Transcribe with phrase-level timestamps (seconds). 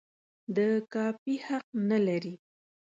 [0.55, 0.57] د
[0.93, 2.35] کاپي حق نه لري.